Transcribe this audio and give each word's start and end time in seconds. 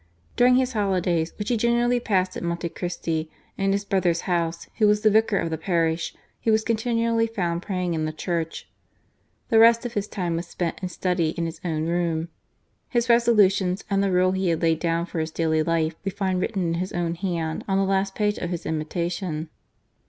During 0.35 0.55
his 0.55 0.73
holidays, 0.73 1.31
which 1.37 1.49
he 1.49 1.57
generally 1.57 1.99
passed 1.99 2.35
at 2.35 2.41
Monte 2.41 2.69
Christi, 2.69 3.29
in 3.55 3.71
his 3.71 3.85
brother's 3.85 4.21
house, 4.21 4.67
who 4.79 4.87
was 4.87 5.01
the 5.01 5.11
vicar 5.11 5.37
of 5.37 5.51
the 5.51 5.59
parish, 5.59 6.15
he 6.39 6.49
was 6.49 6.63
continually 6.63 7.27
found 7.27 7.61
praying 7.61 7.93
in 7.93 8.05
the 8.05 8.11
church. 8.11 8.67
The 9.49 9.59
rest 9.59 9.85
of 9.85 9.93
his 9.93 10.07
time 10.07 10.37
was 10.37 10.47
spent 10.47 10.81
in 10.81 10.89
study 10.89 11.35
in 11.37 11.45
his 11.45 11.61
own 11.63 11.85
room. 11.85 12.29
His 12.89 13.09
resolutions 13.09 13.83
and 13.91 14.01
the 14.01 14.11
rule 14.11 14.31
he 14.31 14.49
had 14.49 14.63
laid 14.63 14.79
down 14.79 15.05
for 15.05 15.19
his 15.19 15.29
daily 15.29 15.61
life 15.61 15.93
we 16.03 16.09
find 16.09 16.41
written 16.41 16.63
in 16.65 16.73
his 16.79 16.93
own 16.93 17.13
hand 17.13 17.63
on 17.67 17.77
the 17.77 17.83
last 17.83 18.15
page 18.15 18.39
of 18.39 18.49
his 18.49 18.65
Imitation. 18.65 19.49